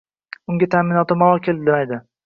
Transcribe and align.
Unga 0.53 0.69
taʼminoti 0.77 1.21
malol 1.21 1.47
kelmaydi. 1.49 2.05